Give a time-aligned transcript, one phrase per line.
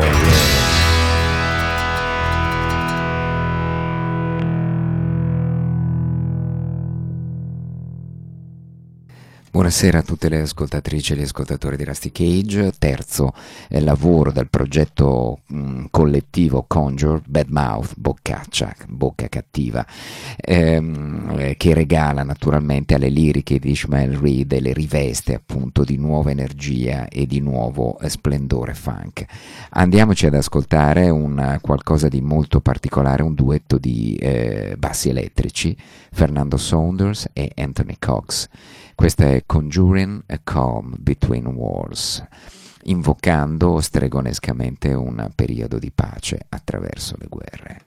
[0.00, 0.57] Oh, Amen.
[9.58, 13.32] Buonasera a tutte le ascoltatrici e gli ascoltatori di Rusty Cage, terzo
[13.68, 19.84] eh, lavoro del progetto mh, mm, collettivo Conjure, Bad Mouth, Boccaccia, Bocca Cattiva,
[20.36, 25.96] ehm, eh, che regala naturalmente alle liriche di Ishmael Reed e le riveste appunto di
[25.96, 29.24] nuova energia e di nuovo eh, splendore funk.
[29.70, 35.76] Andiamoci ad ascoltare un, qualcosa di molto particolare, un duetto di eh, bassi elettrici,
[36.12, 38.48] Fernando Saunders e Anthony Cox.
[38.98, 42.20] Questa è Conjuring a Calm Between Wars,
[42.82, 47.86] invocando stregonescamente un periodo di pace attraverso le guerre.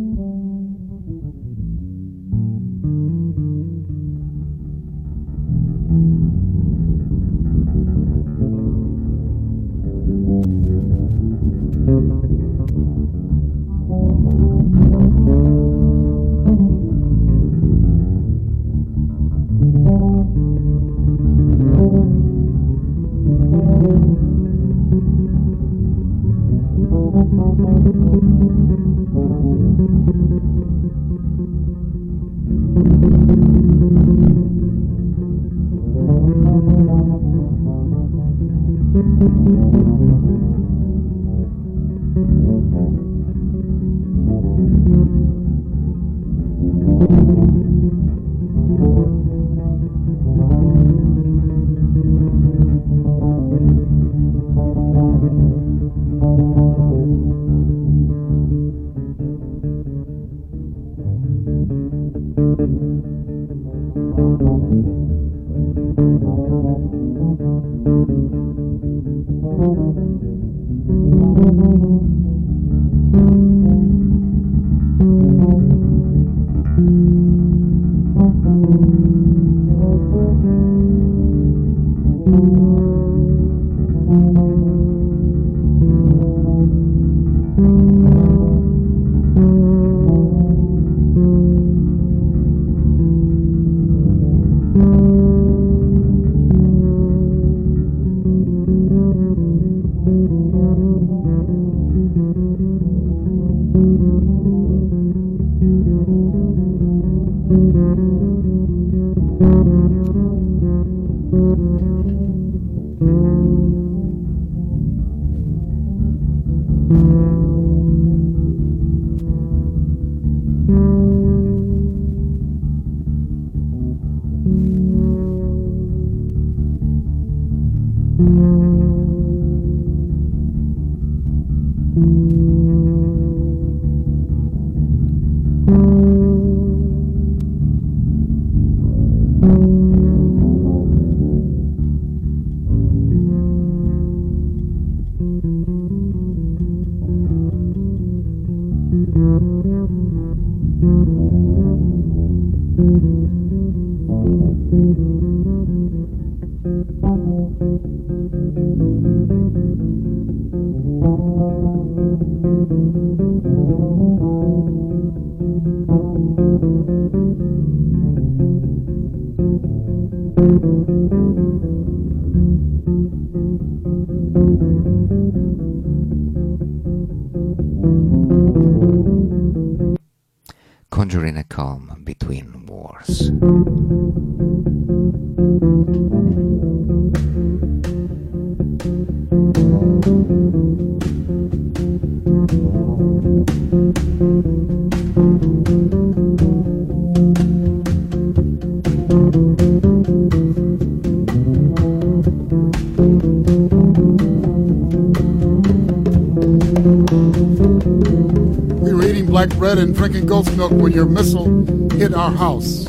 [209.73, 211.45] bread and drinking goat's milk when your missile
[211.91, 212.85] hit our house.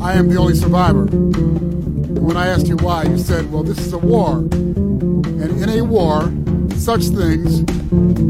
[0.00, 1.08] I am the only survivor.
[1.08, 4.38] And when I asked you why, you said, well, this is a war.
[4.38, 6.30] And in a war,
[6.76, 7.58] such things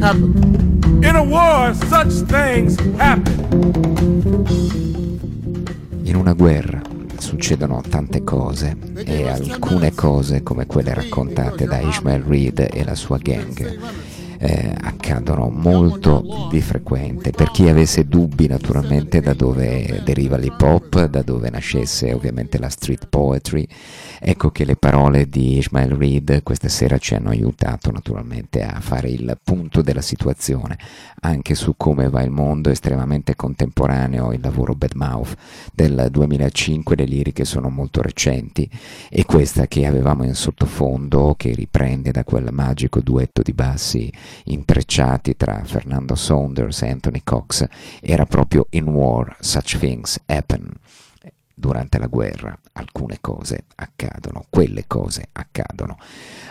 [0.00, 0.32] happen.
[1.04, 3.36] In a war, such things happen.
[6.04, 6.80] In una guerra
[7.18, 13.18] succedono tante cose e alcune cose come quelle raccontate da Ishmael Reed e la sua
[13.18, 17.30] gang eh, accadono molto di frequente.
[17.30, 22.68] Per chi avesse dubbi naturalmente da dove deriva l'hip hop, da dove nascesse ovviamente la
[22.68, 23.66] street poetry,
[24.18, 29.08] ecco che le parole di Ishmael Reed questa sera ci hanno aiutato naturalmente a fare
[29.08, 30.78] il punto della situazione,
[31.20, 35.34] anche su come va il mondo estremamente contemporaneo, il lavoro Bad Mouth
[35.72, 38.68] del 2005, le liriche sono molto recenti
[39.08, 44.12] e questa che avevamo in sottofondo, che riprende da quel magico duetto di bassi
[44.44, 47.66] intrecciati tra Fernando Saunders e Anthony Cox,
[48.00, 50.72] era proprio In War Such Things Happen.
[51.58, 55.96] Durante la guerra alcune cose accadono, quelle cose accadono.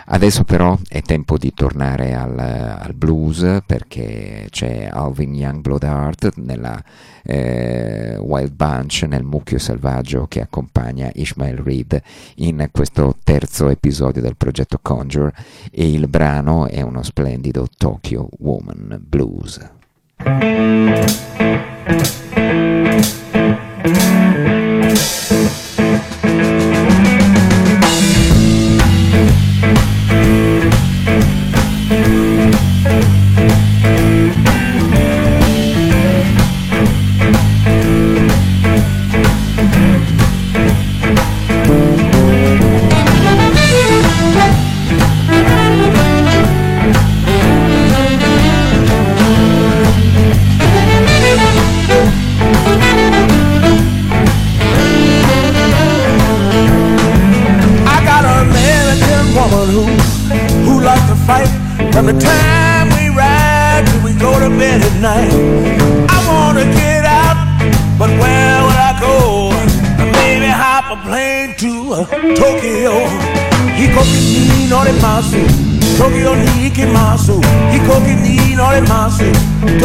[0.06, 6.82] Adesso però è tempo di tornare al, al blues perché c'è Alvin Youngblood Hart nella
[7.22, 12.02] eh, Wild Bunch, nel mucchio selvaggio che accompagna Ishmael Reed
[12.36, 15.32] in questo terzo episodio del progetto Conjure
[15.70, 19.60] e il brano è uno splendido Tokyo Woman Blues.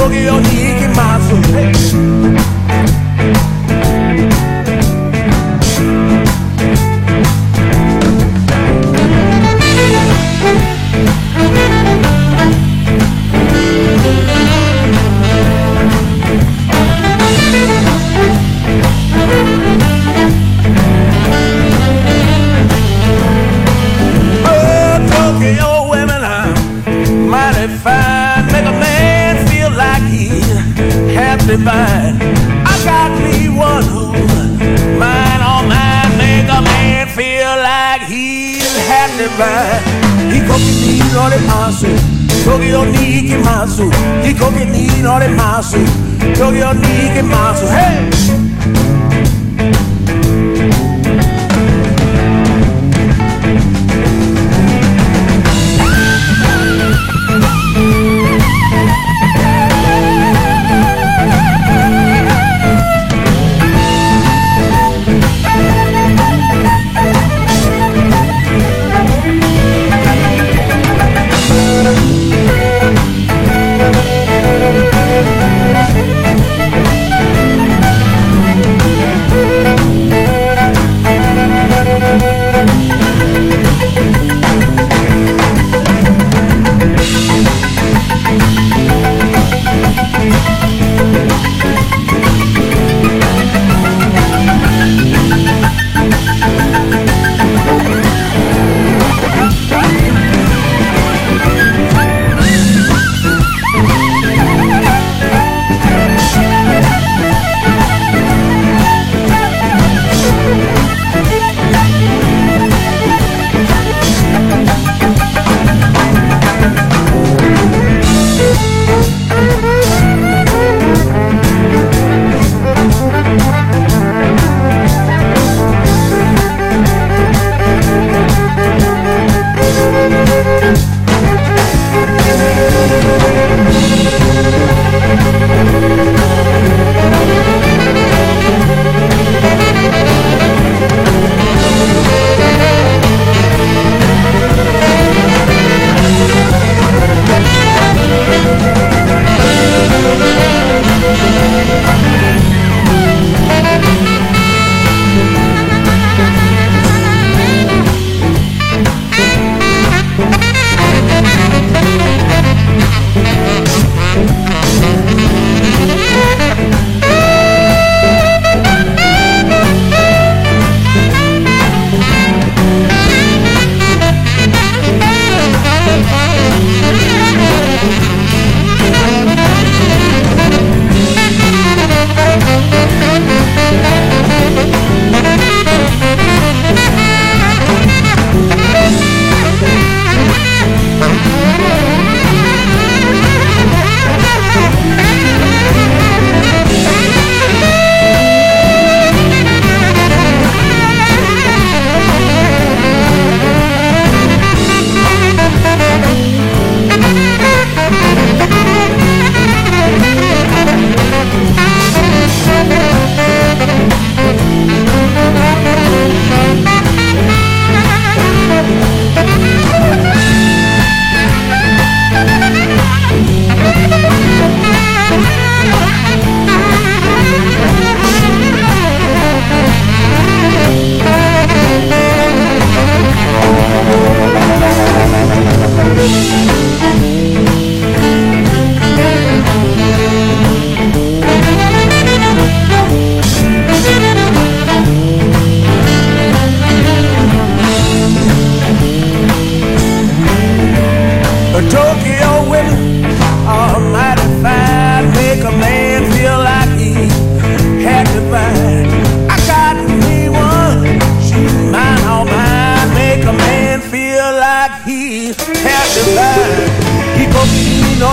[0.09, 0.50] Ni ikimasu.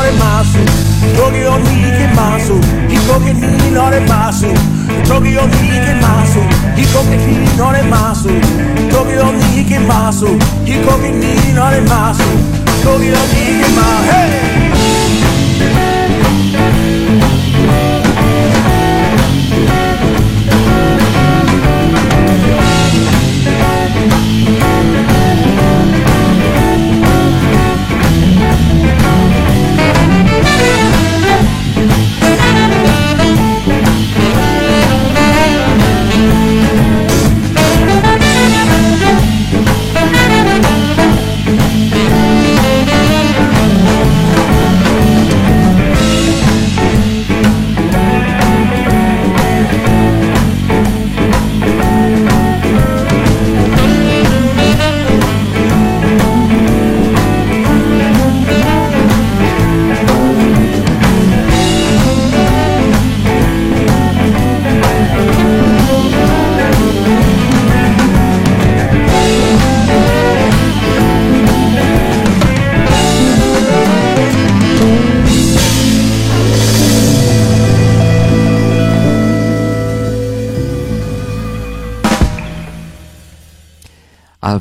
[0.08, 0.58] minore masu
[1.14, 2.54] Drogi on hike masu
[2.88, 4.46] Hikoke minore masu
[5.04, 6.40] Drogi on hike masu
[6.76, 8.28] Hikoke minore masu
[8.90, 10.26] Drogi on hike masu
[10.64, 12.24] Hikoke minore masu
[12.82, 14.12] Drogi on hike masu
[16.50, 16.97] Hey!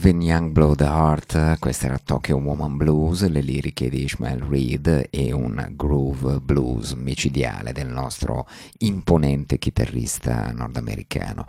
[0.08, 0.82] Alvin Youngblood
[1.38, 6.94] Heart, questa era Tokyo Woman Blues, le liriche di Ishmael Reed e un groove blues
[6.94, 8.48] micidiale del nostro
[8.80, 11.46] imponente chitarrista nordamericano.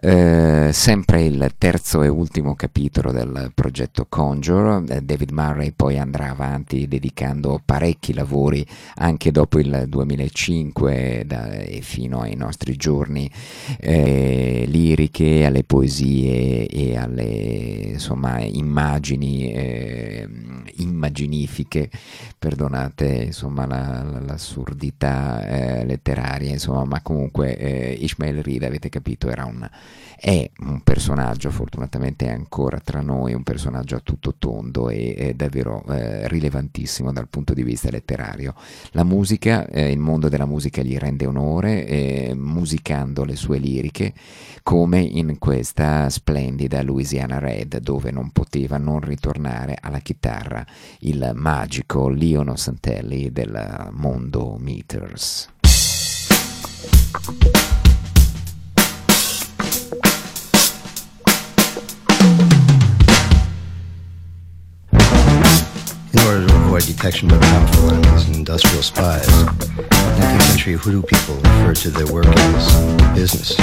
[0.00, 6.30] Eh, sempre il terzo e ultimo capitolo del progetto Conjure, eh, David Murray poi andrà
[6.30, 8.64] avanti dedicando parecchi lavori
[8.96, 13.30] anche dopo il 2005 da, e fino ai nostri giorni,
[13.78, 20.28] eh, liriche, alle poesie e alle insomma, immagini eh,
[20.76, 21.90] immaginifiche,
[22.38, 29.28] perdonate insomma, la, la, l'assurdità eh, letteraria, insomma, ma comunque eh, Ishmael Reed, avete capito,
[29.28, 29.68] era un,
[30.20, 35.84] è un personaggio, fortunatamente è ancora tra noi, un personaggio a tutto tondo e davvero
[35.88, 38.54] eh, rilevantissimo dal punto di vista letterario.
[38.92, 44.12] La musica, eh, il mondo della musica gli rende onore, eh, musicando le sue liriche,
[44.62, 50.64] come in questa splendida Louisiana Red, dove non poteva non ritornare alla chitarra
[51.00, 55.48] il magico Leono Santelli del mondo Meters.
[66.10, 71.36] In order to avoid detection by powerful enemies and industrial spies, 19th century Hoodoo people
[71.36, 73.56] referred to their work as business.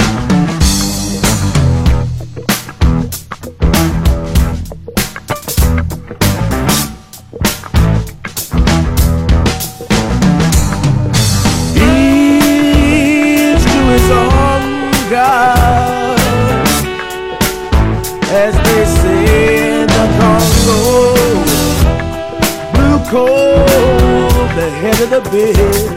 [18.42, 20.80] As they say in the Congo.
[22.74, 25.90] Blue coat, the head of the beast,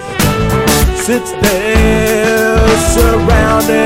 [1.05, 2.57] sits there
[2.95, 3.78] surrounded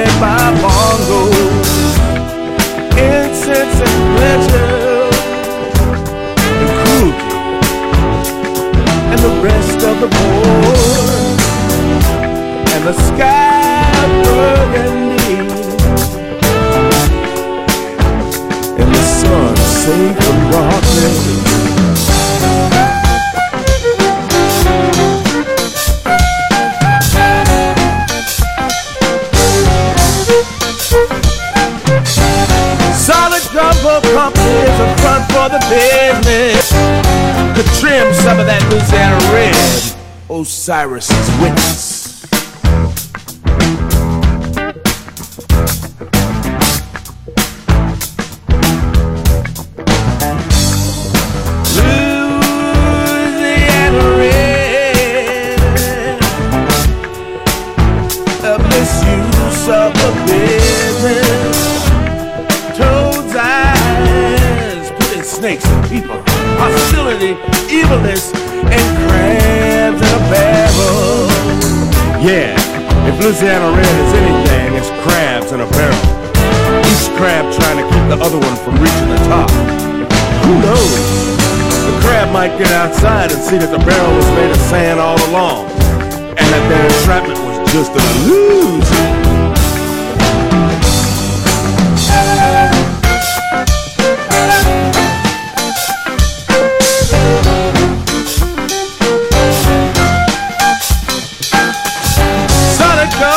[40.69, 40.83] red.
[40.83, 41.52] Osiris's witness.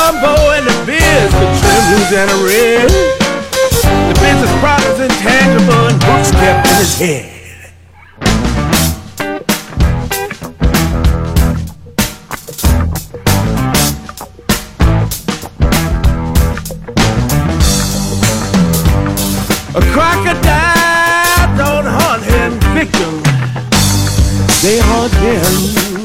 [0.06, 2.90] Gumbo and the Biz could trim Louisiana red.
[4.06, 7.32] The business profits intangible and books kept in his head.
[19.74, 23.22] A crocodile don't hunt his victim.
[24.62, 25.95] They hunt him.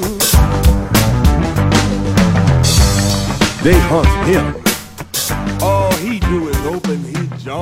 [3.63, 4.55] They hunt him.
[5.61, 7.61] All he do is open his jaw.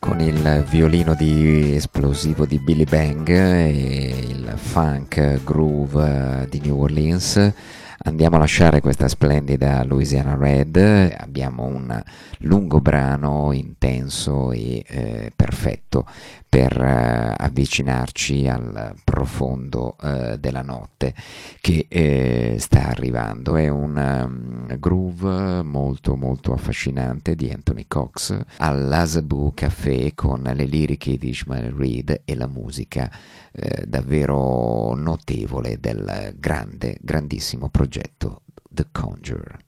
[0.00, 7.52] con il violino di esplosivo di Billy Bang e il funk groove di New Orleans.
[8.00, 10.76] Andiamo a lasciare questa splendida Louisiana Red,
[11.18, 12.00] abbiamo un
[12.42, 16.06] lungo brano intenso e eh, perfetto
[16.48, 21.12] per eh, avvicinarci al profondo eh, della notte
[21.60, 23.56] che eh, sta arrivando.
[23.56, 31.18] È un um, groove molto molto affascinante di Anthony Cox all'Azabu Café con le liriche
[31.18, 33.10] di Ishmael Reed e la musica
[33.50, 39.58] eh, davvero notevole del grande, grandissimo progetto progetto The Conjure.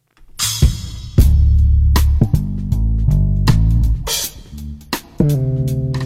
[5.19, 6.00] thank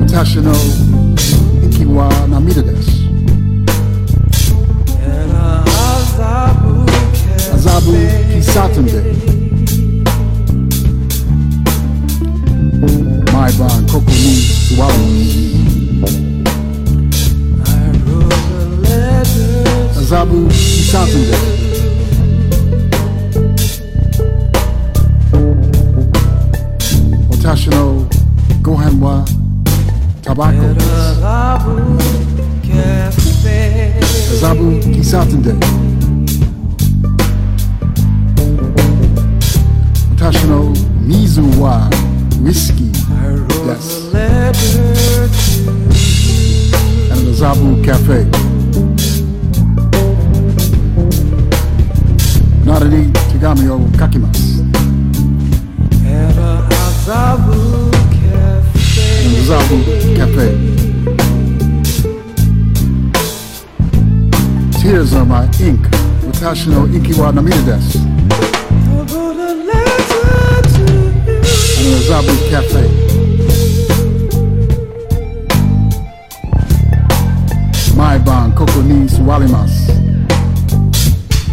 [0.00, 0.54] Utashino
[1.64, 2.40] Ikiwa a
[7.54, 7.92] Azabu
[8.86, 9.14] Day.
[13.32, 14.34] My Ban Kokunu
[14.66, 15.69] Suwalos.
[19.98, 21.40] Azabu Kisaten Day.
[27.30, 28.06] Otashino
[28.62, 29.24] Gohanwa
[30.22, 30.70] Tabako.
[30.70, 31.98] At Azabu
[32.62, 33.94] Cafe.
[34.32, 35.58] Azabu Kisaten Day.
[40.12, 40.74] Otashino
[41.06, 41.88] Mizuwa
[42.42, 42.90] Whiskey.
[47.42, 48.49] I
[52.70, 54.62] なりに手紙を書きます
[59.50, 59.82] Zabu
[60.16, 60.54] Cafe.
[64.80, 65.82] Tears are my ink.
[66.24, 67.98] Watashi no iki wa namiri desu.
[71.80, 72.82] And Zabu Cafe.
[77.96, 79.08] Maiban Koko ni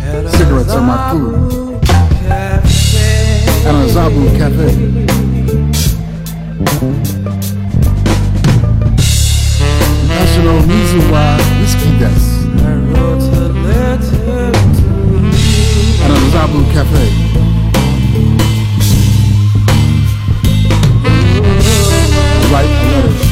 [0.07, 1.83] Cigarettes are my food.
[3.67, 4.71] And a Zabu Cafe.
[10.07, 11.25] National Mizuwa
[11.59, 12.31] Whiskey Desk.
[16.03, 17.05] And a Zabu Cafe.
[22.49, 23.26] Write a letter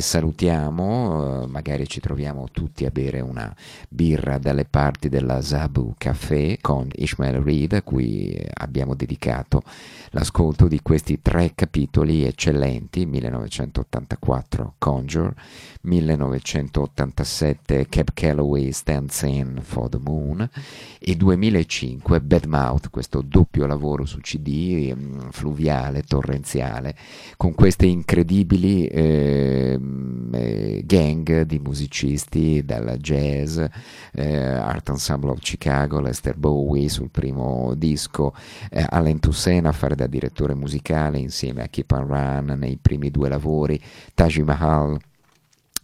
[0.00, 3.54] salutiamo, eh, magari ci troviamo tutti a bere una
[3.88, 9.62] birra dalle parti della Zabu Café con Ishmael Reed, a cui abbiamo dedicato
[10.10, 15.34] l'ascolto di questi tre capitoli eccellenti, 1984 Conjure,
[15.82, 20.48] 1987 Cap Calloway Stands In for the Moon
[20.98, 26.96] e 2005 Bad Mouth, questo doppio lavoro su CD mm, fluviale, torrenziale,
[27.36, 29.78] con queste incredibili eh,
[30.84, 33.58] gang di musicisti dalla jazz,
[34.12, 38.34] eh, Art Ensemble of Chicago, Lester Bowie sul primo disco,
[38.70, 43.28] eh, Allen Toussaint a fare da direttore musicale insieme a on Run nei primi due
[43.28, 43.80] lavori,
[44.14, 44.98] Taj Mahal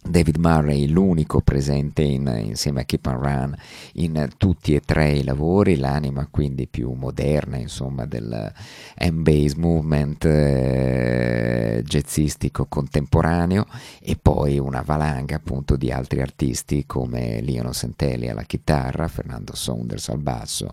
[0.09, 3.55] David Murray, l'unico presente in, insieme a Keep on Run
[3.93, 8.51] in tutti e tre i lavori, l'anima quindi più moderna insomma, del
[8.99, 13.65] M-Bass movement eh, jazzistico contemporaneo
[13.99, 20.09] e poi una valanga appunto di altri artisti come Leon Santelli alla chitarra, Fernando Saunders
[20.09, 20.69] al basso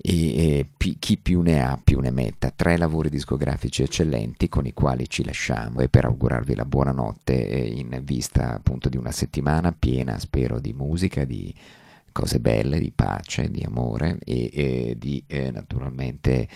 [0.00, 2.50] e, e pi, chi più ne ha più ne metta.
[2.54, 7.66] Tre lavori discografici eccellenti con i quali ci lasciamo e per augurarvi la buonanotte eh,
[7.66, 11.52] in vista appunto di una settimana piena, spero, di musica, di
[12.12, 16.46] cose belle, di pace, di amore e, e di eh, naturalmente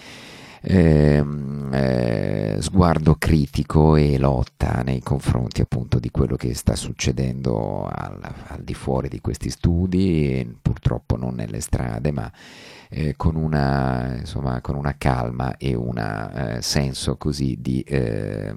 [0.65, 1.25] eh,
[1.73, 8.63] eh, sguardo critico e lotta nei confronti appunto di quello che sta succedendo al, al
[8.63, 12.31] di fuori di questi studi, purtroppo non nelle strade, ma
[12.89, 18.55] eh, con, una, insomma, con, una, calma e un eh, senso così di eh,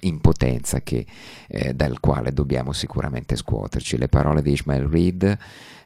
[0.00, 1.06] impotenza che,
[1.46, 3.96] eh, dal quale dobbiamo sicuramente scuoterci.
[3.96, 5.38] Le parole di Ishmael Reed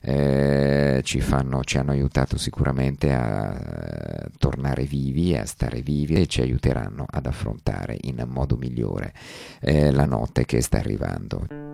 [0.03, 6.27] eh, ci, fanno, ci, hanno aiutato sicuramente a eh, tornare vivi, a stare vivi e
[6.27, 9.13] ci aiuteranno ad affrontare in modo migliore
[9.61, 11.70] la notte che sta arrivando.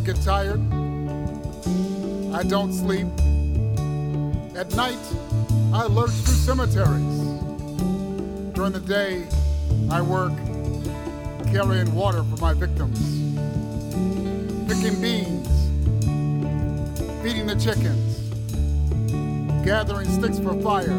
[0.00, 0.60] Don't get tired.
[2.34, 3.06] I don't sleep.
[4.56, 4.98] At night,
[5.72, 7.20] I lurch through cemeteries.
[8.54, 9.26] During the day,
[9.90, 10.32] I work
[11.52, 12.98] carrying water for my victims,
[14.68, 15.48] picking beans,
[17.22, 18.18] feeding the chickens,
[19.64, 20.96] gathering sticks for fire,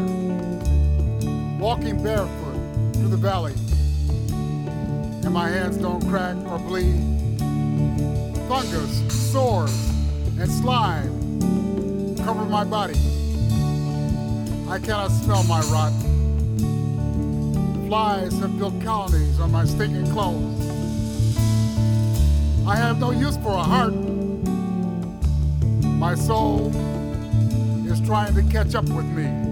[1.58, 3.54] walking barefoot through the valley
[5.24, 7.31] and my hands don't crack or bleed.
[8.48, 9.90] Fungus, sores,
[10.38, 12.94] and slime cover my body.
[14.68, 15.92] I cannot smell my rot.
[17.88, 20.70] Flies have built colonies on my stinking clothes.
[22.66, 23.94] I have no use for a heart.
[25.84, 26.72] My soul
[27.86, 29.51] is trying to catch up with me.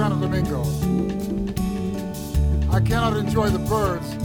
[0.00, 0.62] Santo Domingo.
[2.72, 4.16] I cannot enjoy the birds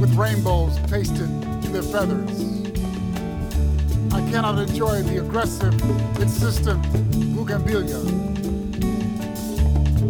[0.00, 1.28] with rainbows pasted
[1.60, 2.40] to their feathers.
[4.14, 5.74] I cannot enjoy the aggressive,
[6.18, 6.82] insistent
[7.36, 8.00] bougainvillea.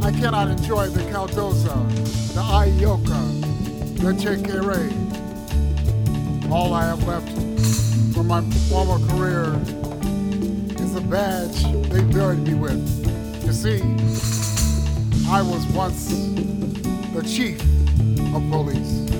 [0.04, 1.74] I cannot enjoy the caldosa,
[2.34, 3.20] the ayoka,
[3.98, 4.88] the chekere.
[6.48, 7.28] All I have left
[8.14, 8.40] from my
[8.70, 9.46] former career
[10.80, 12.80] is the badge they buried me with.
[13.44, 14.41] You see,
[15.28, 16.08] I was once
[17.14, 17.60] the chief
[18.34, 19.11] of police.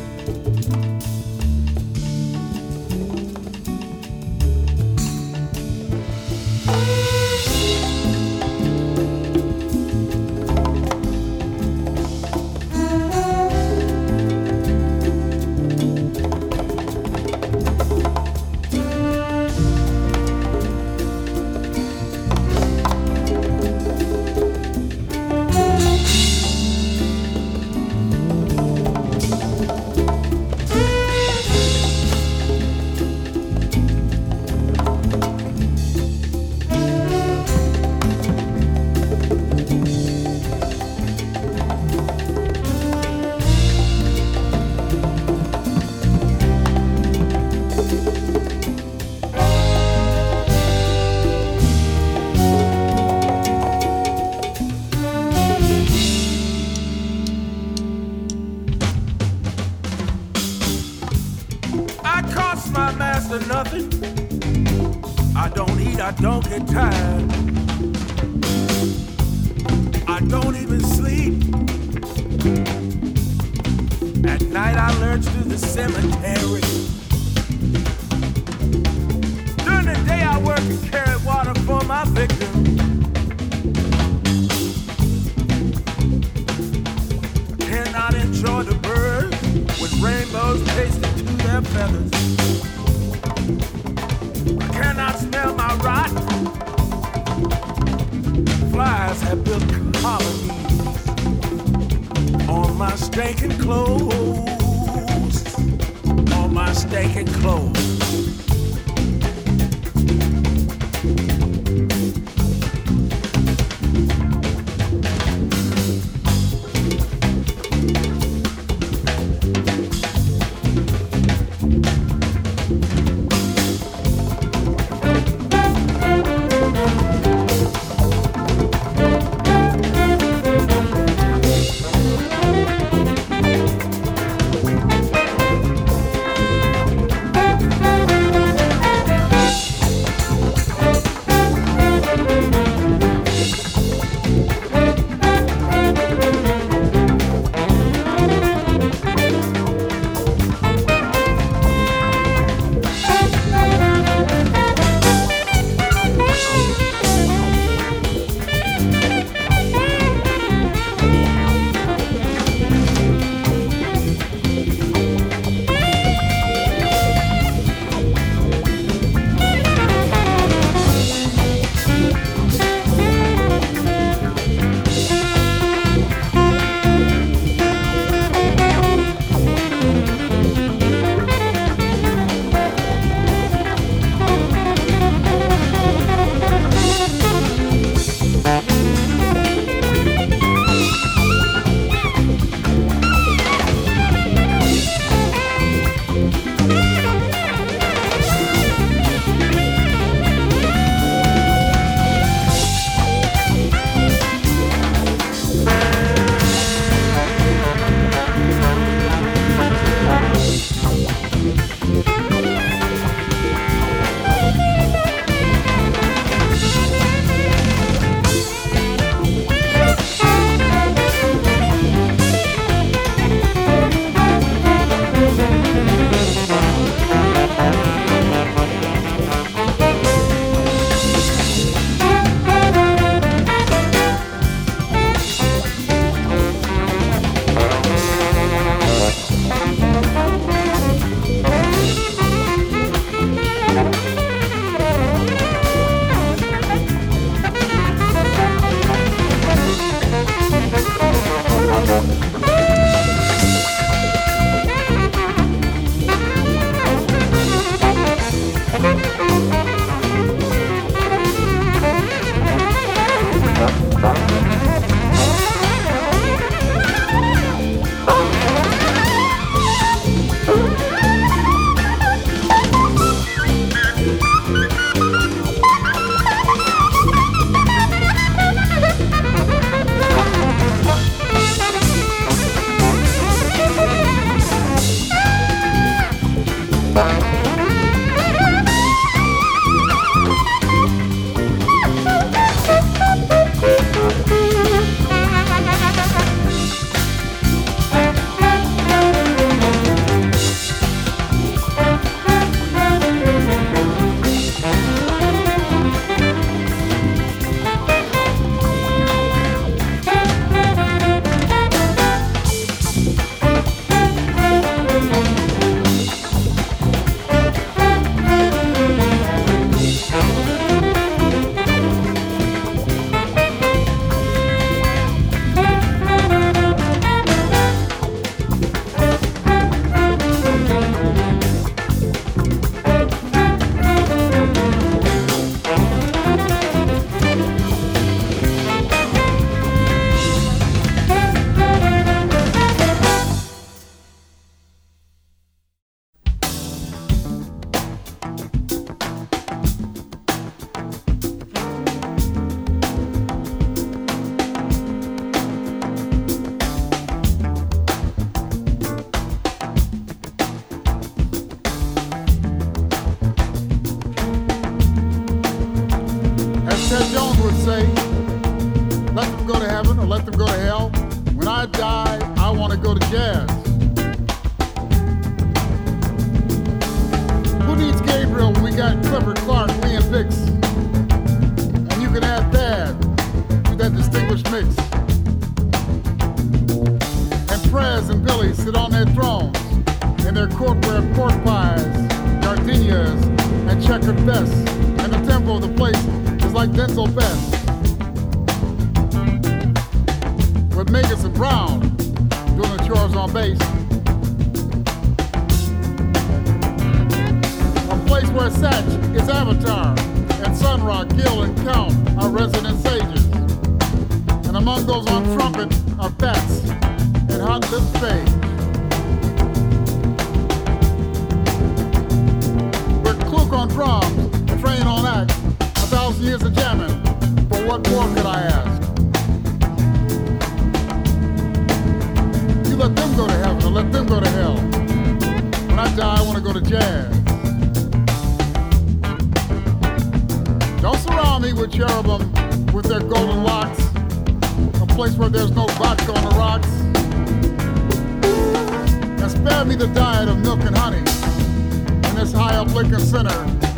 [449.95, 453.31] Diet of milk and honey in this high up Lincoln Center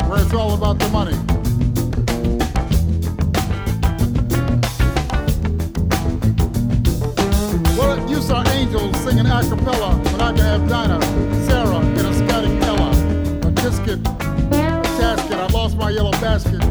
[0.07, 1.15] where it's all about the money.
[7.77, 11.01] What use are angels singing a cappella when I can have Dinah,
[11.45, 12.91] Sarah, and a Scotty Ella?
[13.47, 16.61] A biscuit, a casket, I lost my yellow basket.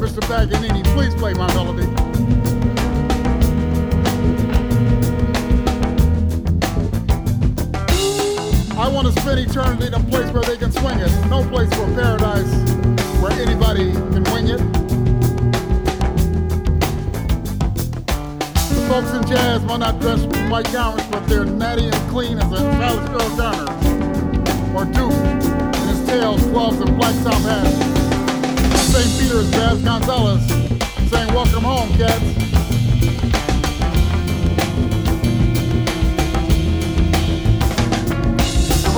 [0.00, 0.20] Mr.
[0.20, 2.25] Paganini, please play my melody.
[8.86, 11.10] I want to spend eternity in a place where they can swing it.
[11.28, 12.46] No place for paradise
[13.20, 14.58] where anybody can wing it.
[18.70, 22.38] The folks in jazz might not dress in white gowns, but they're natty and clean
[22.38, 23.72] as a Erroll Garner.
[24.78, 27.66] Or Duke in his tails, gloves, and black top hat.
[28.92, 29.20] St.
[29.20, 30.46] Peter's Babs Gonzales
[31.10, 32.45] saying, Welcome home, cats.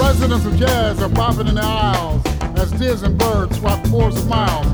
[0.08, 2.22] Residents of jazz are bopping in the aisles
[2.58, 4.66] as Diz and Bird swap fours of miles.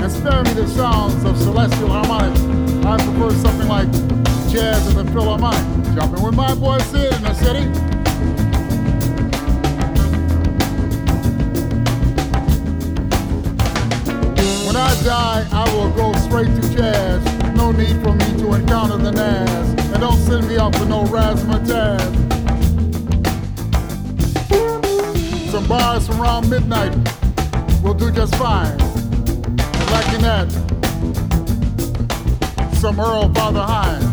[0.00, 2.40] And spare me the sounds of celestial harmonics.
[2.86, 3.92] I prefer something like
[4.50, 5.94] jazz at the Philharmonic.
[5.94, 7.66] Jumping with my boy Sid in the city.
[14.66, 17.22] When I die, I will go straight to jazz.
[17.54, 19.92] No need for me to encounter the Nas.
[19.92, 22.29] And don't send me off with no razzmatazz.
[25.50, 26.94] Some bars from around midnight
[27.82, 28.70] will do just fine.
[28.70, 30.48] And lacking that,
[32.74, 34.09] some Earl Fatha Hines.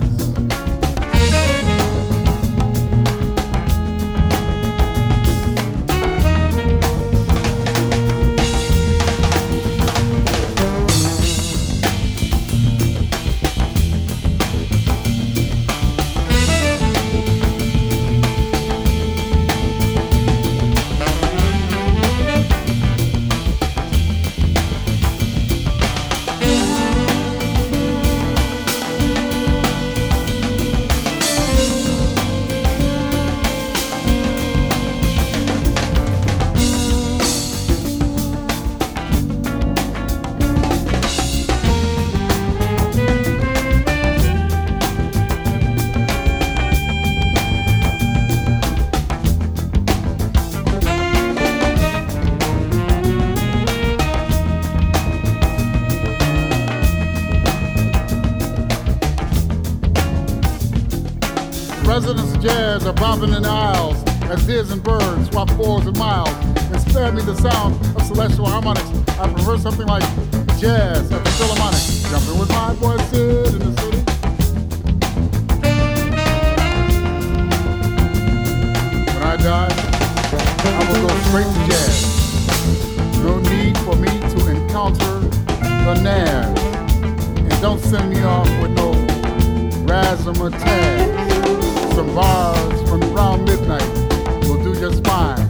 [62.88, 66.30] Jazz are bobbing in the aisles as Diz and birds swap fours and miles.
[66.72, 68.90] And spare me the sound of celestial harmonics.
[69.20, 70.04] I prefer something like
[70.60, 71.82] jazz at the Philharmonic.
[72.10, 73.98] Jumping with my boy Sid in the city.
[79.14, 79.70] When I die,
[80.64, 81.98] I will go straight to jazz.
[83.24, 85.20] No need for me to encounter
[85.60, 86.62] the Nas.
[87.38, 88.94] And don't send me off with no
[89.86, 91.27] razzmatazz
[92.14, 93.88] bars from around midnight
[94.48, 95.50] will do just fine.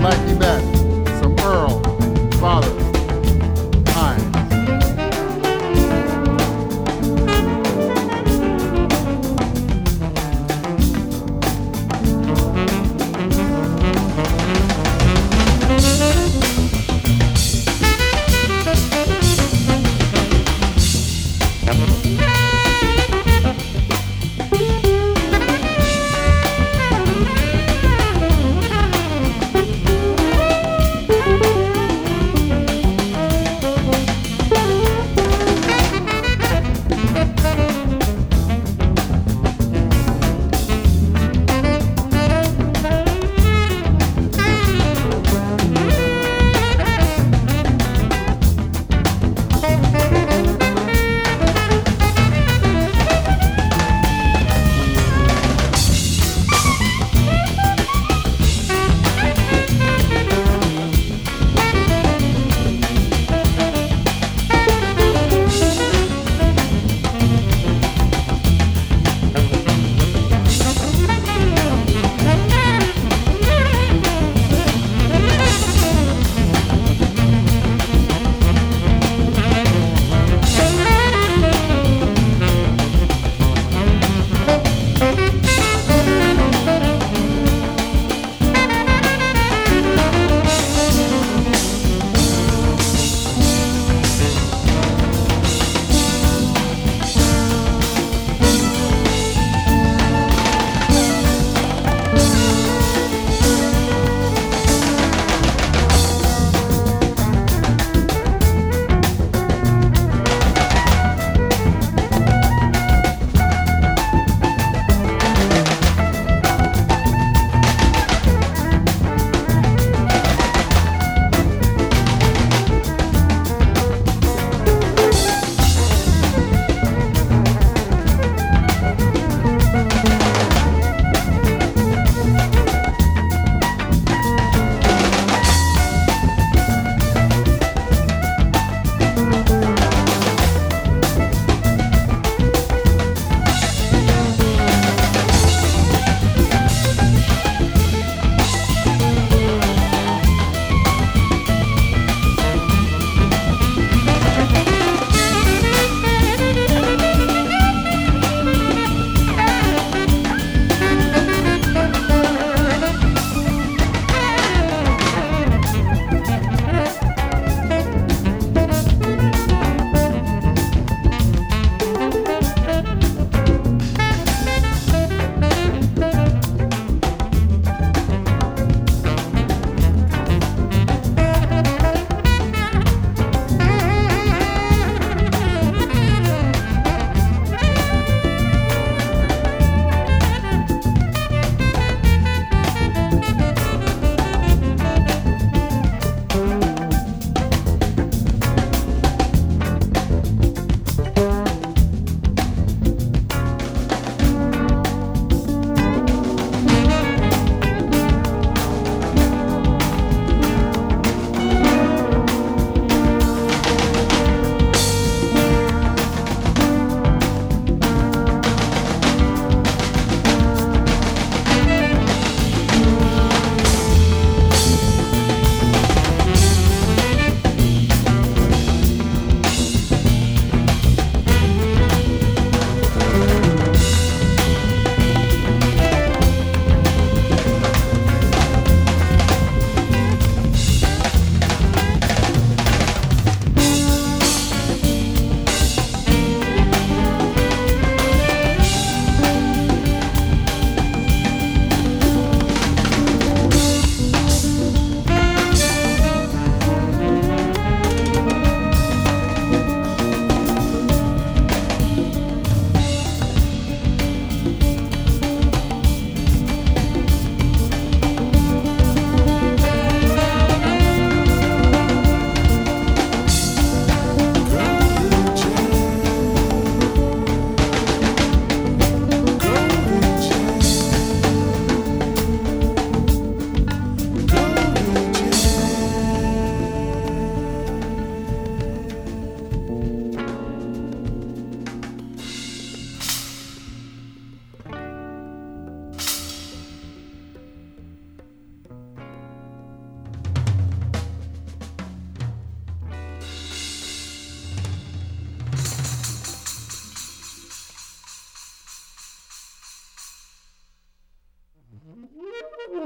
[0.00, 0.62] Lacking that,
[1.20, 1.82] some Earl,
[2.38, 2.77] Fatha,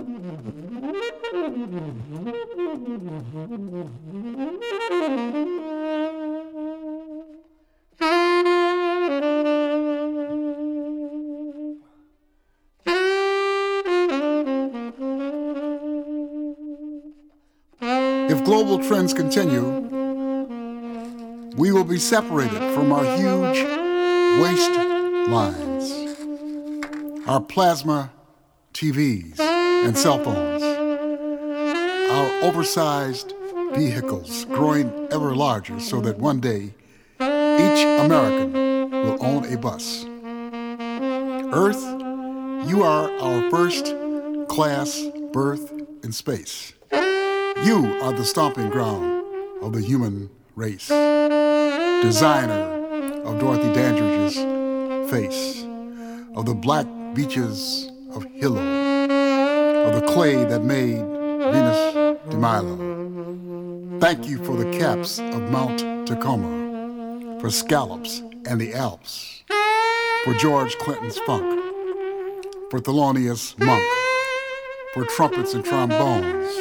[0.02, 0.08] If
[18.44, 19.62] global trends continue,
[21.56, 23.64] we will be separated from our huge
[24.42, 24.72] waist
[25.28, 25.92] lines,
[27.28, 28.10] our plasma
[28.74, 29.41] TVs
[29.84, 30.62] and cell phones,
[32.10, 33.34] our oversized
[33.74, 36.74] vehicles growing ever larger so that one day
[37.20, 38.52] each American
[38.90, 40.04] will own a bus.
[41.54, 41.82] Earth,
[42.68, 43.94] you are our first
[44.48, 45.02] class
[45.32, 45.72] berth
[46.04, 46.74] in space.
[46.92, 49.24] You are the stomping ground
[49.62, 50.88] of the human race.
[52.02, 52.80] Designer
[53.24, 54.36] of Dorothy Dandridge's
[55.10, 55.64] face,
[56.34, 58.58] of the black beaches of Hilo,
[59.84, 61.94] of the clay that made Venus
[62.28, 62.76] de Milo.
[64.00, 69.42] Thank you for the caps of Mount Tacoma, for scallops and the Alps,
[70.24, 71.44] for George Clinton's funk,
[72.70, 73.84] for Thelonious Monk,
[74.94, 76.54] for trumpets and trombones,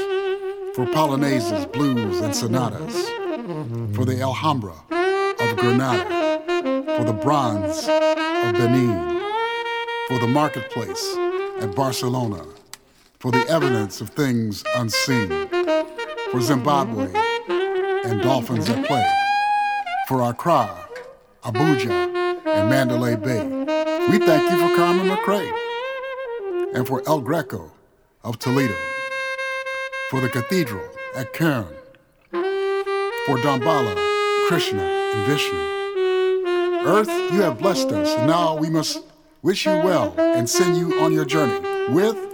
[0.76, 3.10] for polonaises, blues, and sonatas,
[3.96, 4.76] for the Alhambra
[5.40, 6.42] of Granada,
[6.98, 9.22] for the bronze of Benin,
[10.08, 11.16] for the marketplace
[11.60, 12.46] at Barcelona,
[13.22, 15.30] for the evidence of things unseen,
[16.32, 17.14] for Zimbabwe
[17.48, 19.08] and dolphins at play,
[20.08, 20.88] for Accra,
[21.44, 21.92] Abuja,
[22.48, 23.46] and Mandalay Bay.
[24.10, 25.54] We thank you for Carmen McRae
[26.74, 27.72] and for El Greco
[28.24, 28.76] of Toledo,
[30.10, 30.84] for the cathedral
[31.16, 31.68] at Kern,
[32.32, 33.96] for Dambala,
[34.48, 35.60] Krishna, and Vishnu.
[36.88, 39.04] Earth, you have blessed us, and now we must
[39.44, 41.60] wish you well and send you on your journey
[41.94, 42.31] with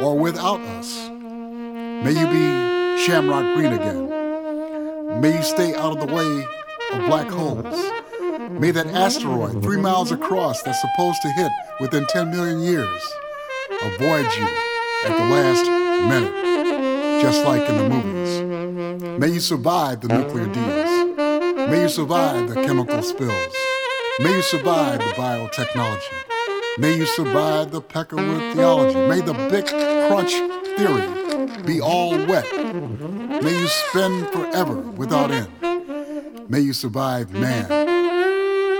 [0.00, 1.08] or without us.
[1.10, 5.20] May you be shamrock green again.
[5.20, 6.46] May you stay out of the way
[6.92, 7.92] of black holes.
[8.60, 13.02] May that asteroid three miles across that's supposed to hit within 10 million years
[13.82, 14.48] avoid you
[15.04, 15.66] at the last
[16.08, 19.20] minute, just like in the movies.
[19.20, 21.68] May you survive the nuclear deals.
[21.70, 23.54] May you survive the chemical spills.
[24.20, 26.35] May you survive the biotechnology.
[26.78, 28.98] May you survive the Peckerwood theology.
[29.08, 30.32] May the big crunch
[30.76, 32.44] theory be all wet.
[33.42, 35.48] May you spin forever without end.
[36.50, 37.64] May you survive man,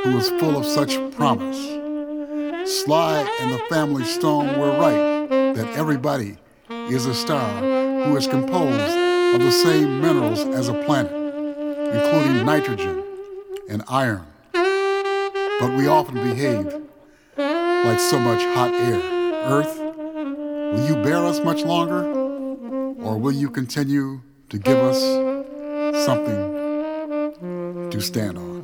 [0.04, 1.56] who is full of such promise.
[2.82, 6.36] Sly and the family stone were right that everybody
[6.68, 7.48] is a star
[8.04, 8.94] who is composed
[9.34, 11.12] of the same minerals as a planet,
[11.94, 13.02] including nitrogen
[13.70, 14.26] and iron.
[14.52, 16.85] But we often behave
[17.86, 19.00] like so much hot air.
[19.44, 22.02] Earth, will you bear us much longer?
[23.06, 25.00] Or will you continue to give us
[26.04, 28.55] something to stand on?